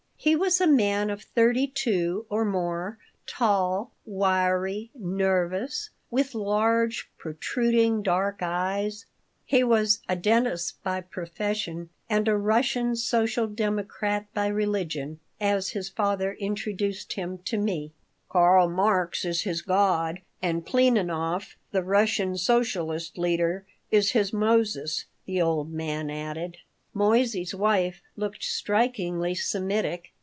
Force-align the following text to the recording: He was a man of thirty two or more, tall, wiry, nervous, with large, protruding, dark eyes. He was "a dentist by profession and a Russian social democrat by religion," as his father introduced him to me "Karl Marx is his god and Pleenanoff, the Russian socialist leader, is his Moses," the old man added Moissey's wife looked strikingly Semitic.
He 0.23 0.35
was 0.35 0.61
a 0.61 0.67
man 0.67 1.09
of 1.09 1.23
thirty 1.23 1.65
two 1.65 2.27
or 2.29 2.45
more, 2.45 2.99
tall, 3.25 3.91
wiry, 4.05 4.91
nervous, 4.93 5.89
with 6.11 6.35
large, 6.35 7.09
protruding, 7.17 8.03
dark 8.03 8.43
eyes. 8.43 9.07
He 9.47 9.63
was 9.63 10.01
"a 10.07 10.15
dentist 10.15 10.75
by 10.83 11.01
profession 11.01 11.89
and 12.07 12.27
a 12.27 12.37
Russian 12.37 12.95
social 12.95 13.47
democrat 13.47 14.31
by 14.31 14.45
religion," 14.45 15.19
as 15.39 15.69
his 15.69 15.89
father 15.89 16.33
introduced 16.33 17.13
him 17.13 17.39
to 17.45 17.57
me 17.57 17.91
"Karl 18.29 18.69
Marx 18.69 19.25
is 19.25 19.41
his 19.41 19.63
god 19.63 20.21
and 20.39 20.63
Pleenanoff, 20.63 21.55
the 21.71 21.81
Russian 21.81 22.37
socialist 22.37 23.17
leader, 23.17 23.65
is 23.89 24.11
his 24.11 24.31
Moses," 24.31 25.05
the 25.25 25.41
old 25.41 25.73
man 25.73 26.11
added 26.11 26.57
Moissey's 26.93 27.55
wife 27.55 28.01
looked 28.17 28.43
strikingly 28.43 29.33
Semitic. 29.33 30.11